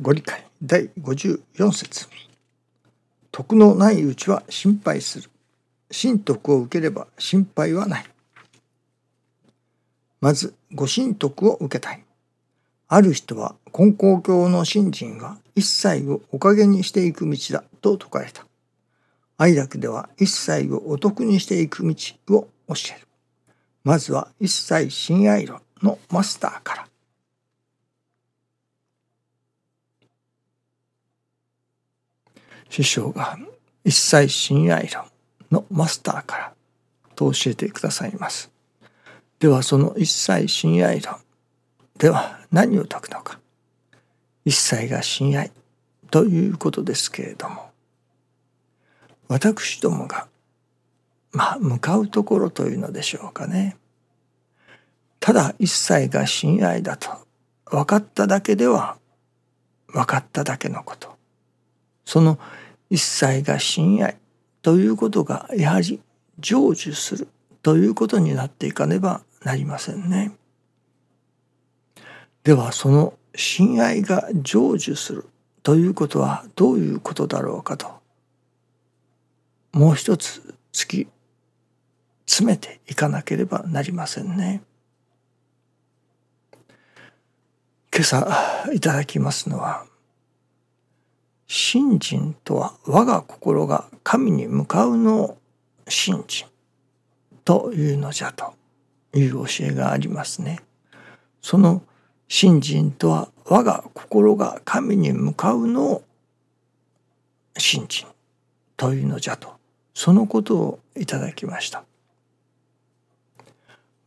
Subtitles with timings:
[0.00, 2.08] ご理解第54節
[3.30, 5.30] 徳のないうちは心配する。
[5.90, 8.04] 神徳を受ければ心配はない。
[10.22, 12.02] まず、ご神徳を受けたい。
[12.88, 18.46] ある人は根高教の信心は一切をおかげにしていく道だと説かれた。
[19.36, 21.94] 愛楽では一切をお得にしていく道
[22.36, 23.06] を教える。
[23.84, 26.91] まずは一切親愛論のマスターから。
[32.72, 33.36] 師匠が
[33.84, 35.04] 一切親愛論
[35.50, 36.52] のマスターから
[37.14, 38.50] と教えてくださいます。
[39.40, 41.16] ではその一切親愛論
[41.98, 43.38] では何を説くのか。
[44.46, 45.52] 一切が親愛
[46.10, 47.70] ということですけれども
[49.28, 50.26] 私どもが
[51.30, 53.76] まあ向かうところというのでしょうかね。
[55.20, 57.10] ただ一切が親愛だと
[57.66, 58.96] 分かっただけでは
[59.88, 61.21] 分かっただけのこと。
[62.12, 62.38] その
[62.90, 64.18] 一切が親愛
[64.60, 65.98] ということがやはり
[66.42, 67.28] 成就する
[67.62, 70.32] ということになっていかねばなりませんね。
[72.44, 75.24] ではその親愛が成就する
[75.62, 77.90] ということはどういうことだろうかと
[79.72, 81.08] もう一つ突き
[82.26, 84.60] 詰めていかなければなりませんね。
[87.90, 89.86] 今朝いただきますのは
[91.54, 95.38] 信心とは我が心が神に向かうのを
[95.86, 96.48] 信心
[97.44, 98.54] というのじゃと
[99.12, 100.60] いう教えがありますね。
[101.42, 101.82] その
[102.26, 106.04] 信心とは我が心が神に向かうのを
[107.58, 108.08] 信心
[108.78, 109.52] というのじゃと
[109.92, 111.84] そのことをいただきました。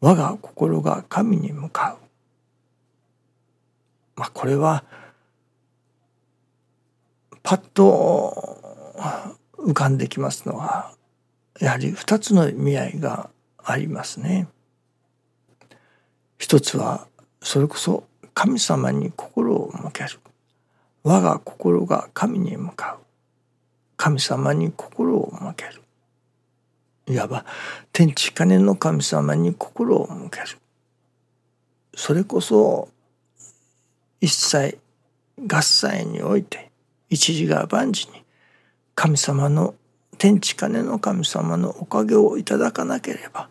[0.02, 2.06] 我が心が神に向かう。
[4.16, 4.84] まあこれは
[7.44, 8.58] パッと
[9.58, 10.96] 浮かんできますのは
[11.60, 13.30] やはり二つの意味合いが
[13.64, 14.48] ありますね。
[16.38, 17.08] 一つは
[17.42, 18.04] それこそ
[18.34, 20.20] 神様に心を向ける。
[21.04, 23.06] 我が心が神に向かう。
[23.98, 25.82] 神様に心を向ける。
[27.08, 27.46] いわば
[27.94, 30.58] 天地金の神様に心を向ける。
[31.96, 32.90] それこそ
[34.20, 34.78] 一切
[35.48, 36.72] 合切において
[37.10, 38.24] 一時が万事に
[38.96, 39.76] 神様の
[40.18, 43.50] 天地金の神様のおかげをいただかなければ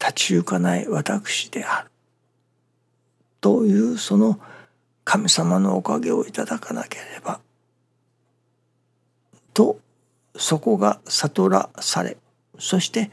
[0.00, 1.90] 立ち行かない私である。
[3.40, 4.40] というその
[5.04, 7.40] 神様のおかげをいただかなければ
[9.54, 9.80] と
[10.36, 12.16] そこが悟らされ
[12.58, 13.10] そして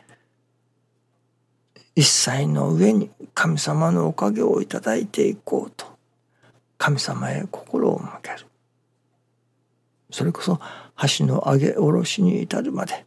[1.95, 5.85] 一切の上に神様のおかげをいただいていこうと
[6.77, 8.45] 神様へ心を向ける。
[10.15, 10.61] それこそ
[11.17, 13.05] 橋の上げ下ろしに至るまで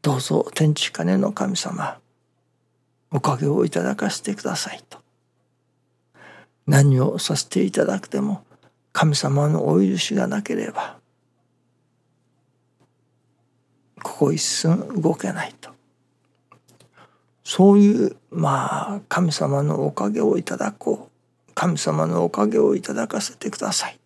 [0.00, 1.98] どうぞ天地金の神様
[3.10, 5.00] おかげをいただかせてくださいと。
[6.66, 8.42] 何をさせていただくでも
[8.94, 10.96] 神様のお許しがなければ
[14.02, 15.68] ここ一寸動けないと。
[17.44, 21.52] そういうまあ神様のおかげをいただこう。
[21.54, 24.00] 神様のおかげをいただかせてください。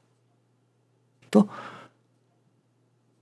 [1.30, 1.48] と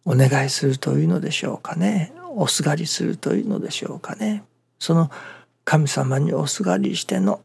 [0.04, 2.12] お願いするというのでしょうかね。
[2.34, 4.44] おすがりするというのでしょうかね。
[4.78, 5.10] その
[5.64, 7.40] 神様におすがりしての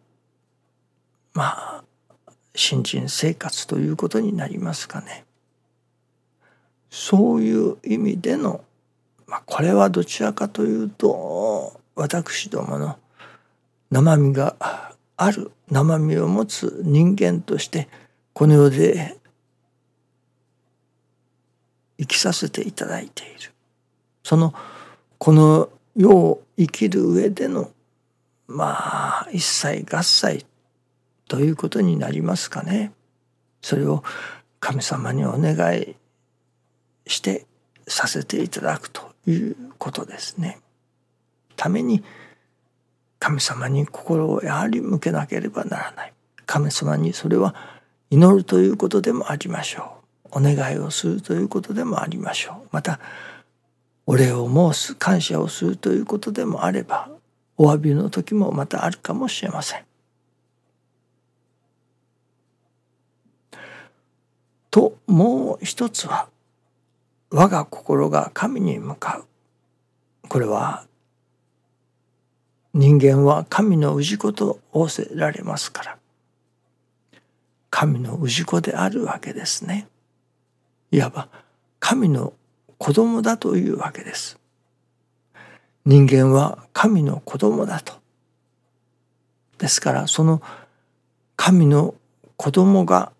[1.34, 1.84] まあ
[2.56, 5.26] 新人生活ということになりますかね。
[6.90, 8.64] そういう意味での、
[9.28, 12.98] まあ、これはどちらかというと私どもの
[13.92, 14.56] 生身が
[15.18, 17.88] ある生身を持つ人間として
[18.34, 19.18] この世で
[22.00, 23.52] 生きさせていただいている
[24.24, 24.54] その
[25.18, 27.72] この世を生きる上での
[28.48, 30.46] まあ一切合切
[31.28, 32.92] ということになりますかね
[33.62, 34.04] それを
[34.60, 35.96] 神様にお願い
[37.06, 37.46] して
[37.88, 40.60] させていただくということですね。
[41.56, 42.04] ために
[43.20, 46.14] 神様に心をやはり向けなければならない。
[46.46, 47.56] 神様にそれは
[48.10, 49.97] 祈るということでもありましょう。
[50.32, 53.00] お願いをするということでもありましょうまた
[54.06, 57.10] お礼を申す感謝をするということでもあれば
[57.58, 59.88] お詫びの時もまたあるかもしれません。
[64.70, 66.30] ともう一つは
[67.32, 70.86] 我が心が神に向かうこれは
[72.74, 75.98] 人間は神の氏子と仰せられますから
[77.72, 79.88] 神の氏子であるわけですね。
[80.92, 81.30] いわば
[81.80, 82.34] 神の
[82.78, 84.40] 子供だというわけです。
[85.86, 87.94] 人間は神の子供だと。
[89.58, 90.42] ですからその
[91.36, 91.96] 神の
[92.36, 93.12] 子供が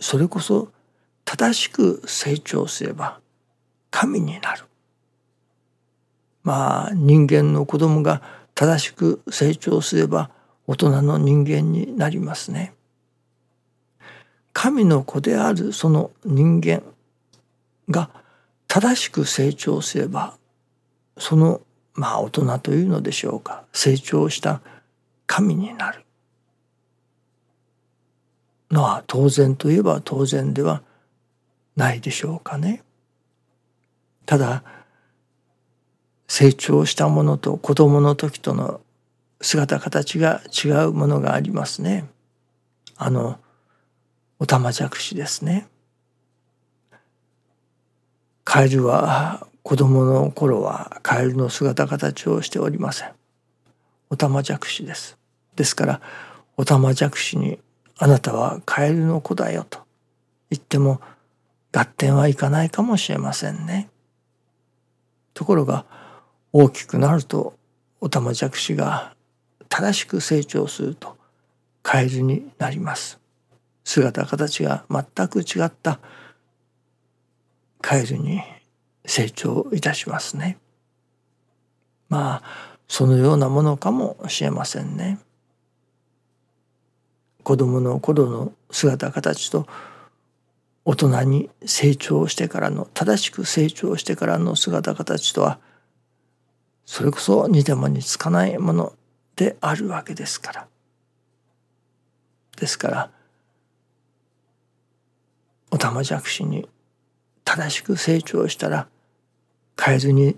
[0.00, 0.68] それこそ
[1.24, 3.20] 正しく成長すれば
[3.90, 4.64] 神になる。
[6.42, 8.22] まあ人間の子供が
[8.54, 10.30] 正しく成長すれば
[10.66, 12.74] 大人の人間になりますね。
[14.52, 16.82] 神の子であるその人間
[17.88, 18.10] が
[18.68, 20.36] 正しく成長すれば
[21.18, 21.60] その
[21.94, 24.60] まあ大人というのでしょうか成長した
[25.26, 26.04] 神になる
[28.70, 30.82] のは当然といえば当然では
[31.76, 32.82] ないでしょうかね。
[34.24, 34.62] ただ
[36.26, 38.80] 成長したものと子供の時との
[39.42, 42.08] 姿形が違うものがありますね。
[42.96, 43.38] あの
[44.42, 45.68] おたまじゃくしですね。
[48.42, 53.12] カエルは子供の頃はカエルの姿形をしておりません。
[54.10, 55.16] おたまじゃくしです。
[55.54, 56.00] ですから
[56.56, 57.60] おたまじゃくしに
[57.96, 59.78] あなたはカエルの子だよと
[60.50, 61.00] 言っても
[61.70, 63.90] 合点はいかないかもしれませんね。
[65.34, 65.86] ところが
[66.52, 67.54] 大きくなると
[68.00, 69.14] おたまじゃくしが
[69.68, 71.16] 正しく成長すると
[71.84, 73.21] カエルになります。
[73.84, 75.98] 姿形が全く違った
[77.80, 78.40] カエルに
[79.04, 80.58] 成長いたしますね。
[82.08, 85.18] まあそのようなものかもしれませんね。
[87.42, 89.66] 子供の頃の姿形と
[90.84, 95.58] 大人に成長してからの正しく成長してからの姿形とは
[96.84, 98.92] それこそ似ても似つかないもの
[99.36, 100.66] であるわけですから。
[102.56, 103.10] ですから
[105.72, 106.68] おたまじゃくしに
[107.44, 108.88] 正しく成長したら
[109.82, 110.36] 変えずに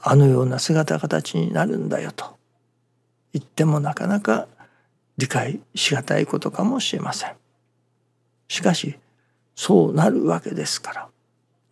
[0.00, 2.36] あのような姿形になるんだよと
[3.32, 4.46] 言ってもなかなか
[5.16, 7.32] 理解しがたいことかもしれません。
[8.46, 8.96] しかし
[9.56, 11.08] そうなるわけですから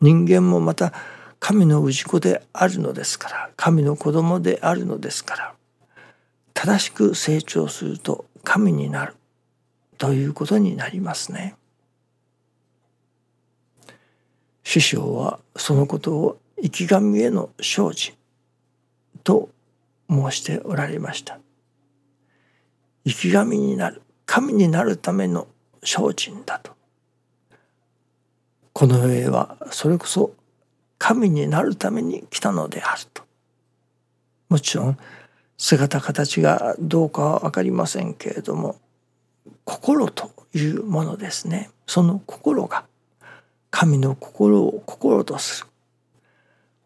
[0.01, 0.93] 人間もまた
[1.39, 5.55] 神の氏子であるのですから神の子供であるのですから
[6.55, 9.15] 正しく成長すると神になる
[9.97, 11.55] ということになりますね。
[14.67, 18.15] 師匠はそのことを生き神への精進
[19.23, 19.49] と
[20.11, 21.39] 申しておられました。
[23.07, 25.47] 生き神になる神になるための
[25.85, 26.73] 精進だと。
[28.73, 30.33] この世はそれこそ
[30.99, 33.23] 神になるために来たのであると。
[34.49, 34.99] もちろん
[35.57, 38.81] 姿形がどうかは分かりませんけれども
[39.65, 42.85] 心というものですねその心が
[43.79, 45.65] 神の心を心とす。
[45.65, 45.69] る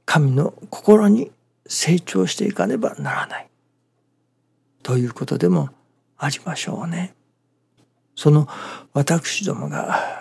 [0.07, 1.31] 神の心に
[1.65, 3.49] 成長していかねばならない。
[4.83, 5.69] ということでも
[6.19, 7.15] ありましょうね。
[8.17, 8.49] その
[8.93, 10.21] 私どもが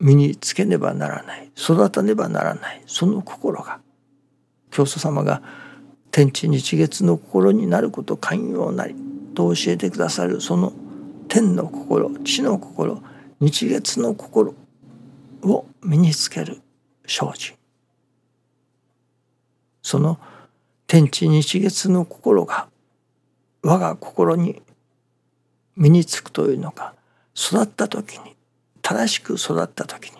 [0.00, 1.50] 身につけねばならない。
[1.54, 2.82] 育たねばならない。
[2.86, 3.78] その心が。
[4.70, 5.42] 教祖様が
[6.10, 8.94] 天地日月の心になること寛容なり。
[9.34, 10.72] と教えてくださるその
[11.28, 13.02] 天の心地の心
[13.38, 14.54] 日月の心。
[15.44, 16.60] を身につける
[17.06, 17.54] 精進。
[19.82, 20.18] その
[20.86, 22.68] 天地日月の心が
[23.62, 24.62] 我が心に
[25.76, 26.94] 身につくというのか
[27.34, 28.36] 育った時に
[28.80, 30.16] 正しく育った時に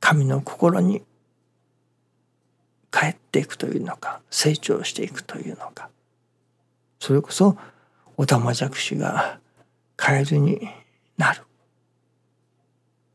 [0.00, 1.02] 神の心に
[2.90, 5.88] 帰っていくというのか成長していくというのか。
[7.00, 7.56] それこそ
[8.16, 9.38] おたまじゃくしが
[9.96, 10.68] カエルに
[11.16, 11.43] なる。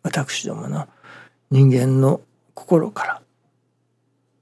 [0.03, 0.88] 私どもの
[1.51, 2.22] 人間の
[2.53, 3.22] 心から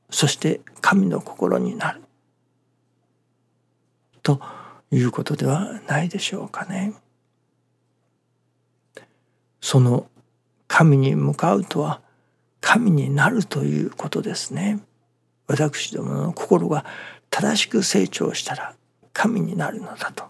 [0.10, 2.02] そして神の心になる
[4.24, 4.40] と
[4.92, 6.94] いうことではないでしょうかね。
[9.62, 10.08] その
[10.68, 12.02] 神に向かうとは
[12.62, 14.80] 神になるということですね。
[15.48, 16.86] 私どもの心が
[17.30, 18.76] 正しく成長したら
[19.14, 20.26] 神になるのだと。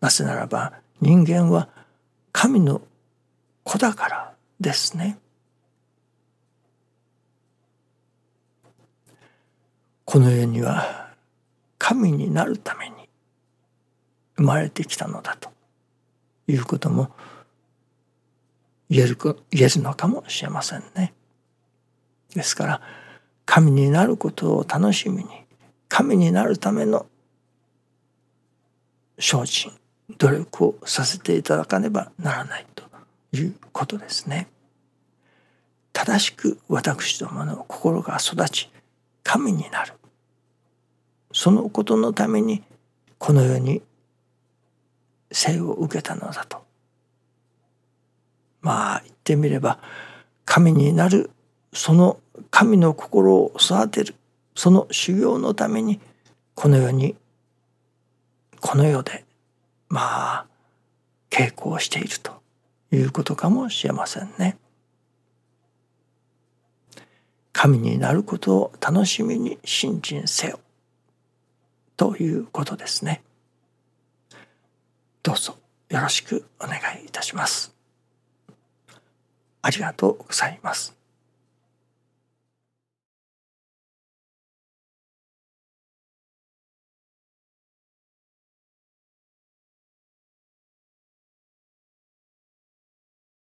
[0.00, 1.68] なぜならば人間は
[2.32, 2.82] 神の
[3.68, 5.18] 子だからですね。
[10.06, 11.10] この世には
[11.76, 12.96] 神になるために
[14.36, 15.50] 生まれてきたのだと
[16.46, 17.10] いうことも
[18.88, 19.18] 言える
[19.50, 21.12] 言えるのかもしれませんね。
[22.34, 22.80] ですから
[23.44, 25.30] 神になることを楽しみに
[25.88, 27.04] 神になるための
[29.18, 29.72] 精進
[30.16, 32.77] 努力をさせていただかねばならないと
[33.32, 34.48] いうことですね。
[35.92, 38.70] 正しく私どもの心が育ち
[39.22, 39.94] 神になる。
[41.32, 42.62] そのことのために
[43.18, 43.82] この世に
[45.30, 46.64] 生を受けたのだと。
[48.60, 49.78] まあ言ってみれば
[50.44, 51.30] 神になる。
[51.72, 52.18] その
[52.50, 54.14] 神の心を育てる。
[54.54, 56.00] その修行のために
[56.54, 57.14] この世に
[58.60, 59.24] この世で
[59.88, 60.00] ま
[60.40, 60.46] あ
[61.30, 62.38] 稽古をしていると。
[62.92, 64.56] いうことかもしれませんね。
[67.52, 70.60] 神になることを楽しみに信心せよ
[71.96, 73.22] ということですね。
[75.22, 75.56] どうぞ
[75.88, 77.74] よろしくお願いいたします。
[79.62, 80.97] ありがとうございます。